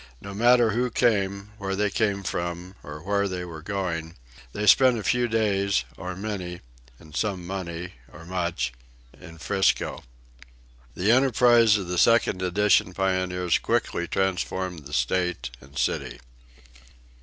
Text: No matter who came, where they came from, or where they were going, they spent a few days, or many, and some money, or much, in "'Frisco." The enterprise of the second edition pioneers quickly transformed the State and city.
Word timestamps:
No 0.19 0.33
matter 0.33 0.71
who 0.71 0.89
came, 0.89 1.51
where 1.59 1.75
they 1.75 1.91
came 1.91 2.23
from, 2.23 2.73
or 2.81 3.03
where 3.03 3.27
they 3.27 3.45
were 3.45 3.61
going, 3.61 4.15
they 4.51 4.65
spent 4.65 4.97
a 4.97 5.03
few 5.03 5.27
days, 5.27 5.85
or 5.95 6.15
many, 6.15 6.61
and 6.97 7.15
some 7.15 7.45
money, 7.45 7.93
or 8.11 8.25
much, 8.25 8.73
in 9.13 9.37
"'Frisco." 9.37 10.03
The 10.95 11.11
enterprise 11.11 11.77
of 11.77 11.87
the 11.87 11.99
second 11.99 12.41
edition 12.41 12.95
pioneers 12.95 13.59
quickly 13.59 14.07
transformed 14.07 14.87
the 14.87 14.93
State 14.93 15.51
and 15.61 15.77
city. 15.77 16.19